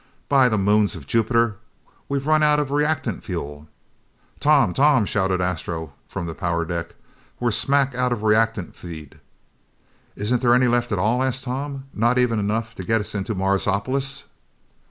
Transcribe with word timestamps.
"By 0.29 0.49
the 0.49 0.57
moons 0.57 0.95
of 0.95 1.05
Jupiter, 1.05 1.57
we've 2.09 2.25
run 2.25 2.41
out 2.41 2.59
of 2.59 2.71
reactant 2.71 3.23
fuel!" 3.23 3.67
"Tom! 4.39 4.73
Tom!" 4.73 5.05
shouted 5.05 5.41
Astro 5.41 5.93
from 6.07 6.25
the 6.25 6.33
power 6.33 6.65
deck. 6.65 6.95
"We're 7.39 7.51
smack 7.51 7.93
out 7.93 8.11
of 8.11 8.23
reactant 8.23 8.75
feed!" 8.75 9.19
"Isn't 10.15 10.41
there 10.41 10.55
any 10.55 10.67
left 10.67 10.91
at 10.91 10.97
all?" 10.97 11.21
asked 11.21 11.43
Tom. 11.43 11.83
"Not 11.93 12.17
even 12.17 12.39
enough 12.39 12.73
to 12.77 12.83
get 12.83 12.99
us 12.99 13.13
into 13.13 13.35
Marsopolis?" 13.35 14.23